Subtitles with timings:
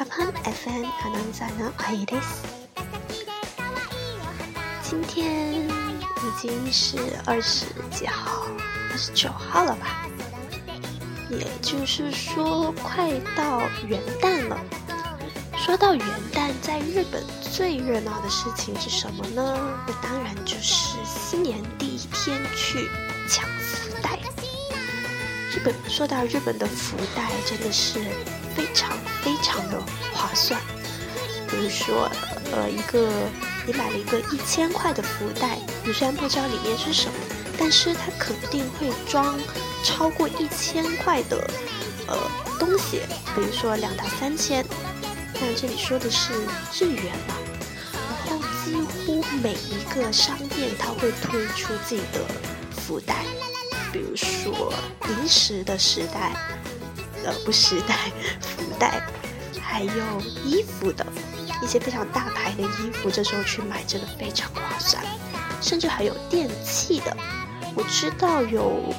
[0.00, 2.44] FM アナウンサーのあゆです。
[4.82, 5.70] 今天已
[6.40, 8.46] 经是二十几号，
[8.90, 10.06] 二十九号了吧？
[11.30, 14.58] 也就是说，快到元旦了。
[15.56, 19.58] 说到元旦，在日本最热闹的事情是什么呢？
[19.86, 22.88] 那当然就是新年第一天去
[23.28, 24.20] 抢福袋。
[25.51, 27.99] 日本说到日本的福袋，真的是
[28.55, 29.77] 非常非常的
[30.13, 30.57] 划算。
[31.49, 32.09] 比如说，
[32.53, 33.09] 呃，一个
[33.67, 37.13] 你买了一个一千块的福袋，你虽然不知道里面是什么，
[37.57, 39.37] 但是它肯定会装
[39.83, 41.45] 超过一千块的
[42.07, 42.17] 呃
[42.57, 43.01] 东西，
[43.35, 44.65] 比如说两到三千。
[45.33, 46.31] 那这里说的是
[46.79, 47.35] 日元嘛？
[47.91, 52.21] 然后几乎每一个商店它会推出自己的
[52.71, 53.25] 福袋。
[53.91, 54.73] 比如说
[55.07, 56.33] 零食的时代，
[57.25, 59.01] 呃，不时代，福袋，
[59.61, 61.05] 还有衣服的
[61.61, 65.03] 一些非常大牌的衣服，这时候去买真的非常划算。
[65.61, 67.15] 甚至还有电器的，
[67.75, 68.93] 我知道有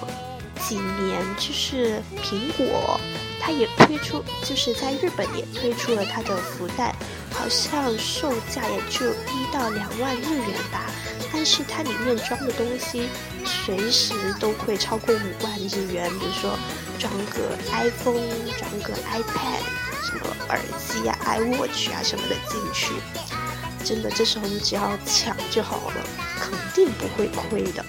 [0.67, 2.99] 几年就是苹果，
[3.41, 6.95] 它也推出，就是在日本也推出了它的福袋，
[7.33, 10.91] 好像售价也就一到两万日元吧。
[11.33, 13.09] 但是它里面装的东西
[13.45, 16.59] 随时都会超过五万日元，比如说
[16.99, 18.21] 装个 iPhone、
[18.59, 19.63] 装个 iPad、
[20.05, 22.93] 什么耳机啊、iWatch 啊什么的进去，
[23.83, 26.07] 真的，这时候你只要抢就好了，
[26.39, 27.85] 肯定不会亏的。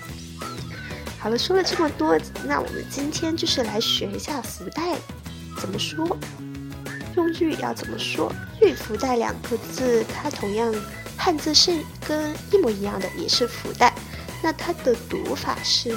[1.24, 4.98] 好了，说了这么多，那我们今天就是来学一下福袋
[5.58, 6.06] 怎么说，
[7.16, 8.30] 用日语要怎么说？
[8.60, 10.76] 日福袋两个字，它同样。
[11.16, 13.94] 汉字是跟一模一样的，也是福袋。
[14.42, 15.96] 那它的读法是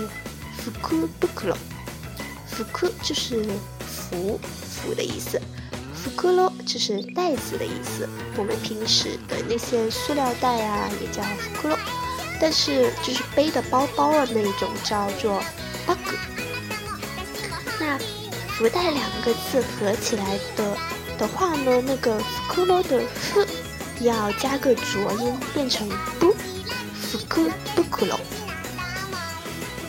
[0.57, 1.59] 福库布克罗，
[2.47, 3.45] 福库就是
[3.81, 5.43] 福福的意思，
[5.93, 8.09] 福库罗就是袋子的意思。
[8.37, 11.77] 我们平时的那些塑料袋啊，也叫福库罗，
[12.41, 15.43] 但是就是背的包包的那种叫做
[15.87, 16.17] 巴克。
[17.81, 17.99] 那
[18.49, 20.77] 福袋两个字合起来的
[21.19, 23.45] 的话呢，那个福库罗的福。
[24.01, 25.89] 要加个浊音，变成
[26.21, 26.35] 不，
[26.93, 28.21] 福库不库喽。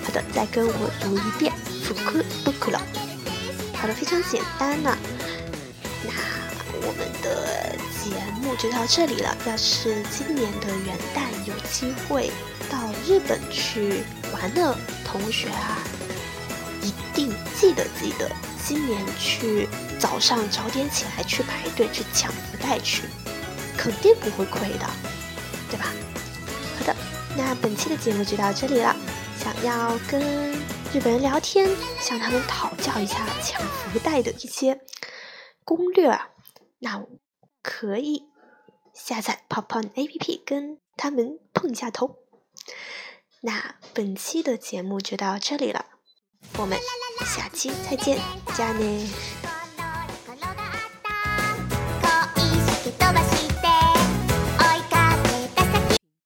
[0.01, 1.51] 好的，再跟我读一遍，
[1.83, 2.79] 福库不库喽。
[3.75, 4.97] 好的，非常简单呢。
[6.05, 6.09] 那
[6.81, 9.35] 我们的节目就到这里了。
[9.45, 12.31] 要是今年的元旦有机会
[12.69, 15.79] 到日本去玩的同学啊，
[16.81, 18.29] 一定记得记得，
[18.65, 19.67] 今年去
[19.99, 23.03] 早上早点起来去排队去抢福袋去。
[23.77, 24.89] 肯定不会亏的，
[25.69, 25.85] 对吧？
[26.79, 26.95] 好的，
[27.37, 28.95] 那本期的节目就到这里了。
[29.39, 30.19] 想要跟
[30.91, 31.69] 日本人聊天，
[32.01, 34.79] 向他们讨教一下抢福袋的一些
[35.63, 36.27] 攻略啊，
[36.79, 37.05] 那
[37.61, 38.25] 可以
[38.93, 42.17] 下载泡泡 APP 跟他们碰一下头。
[43.41, 45.85] 那本期的节目就到这里了，
[46.57, 46.77] 我们
[47.25, 48.19] 下期再见，
[48.57, 49.36] 加你。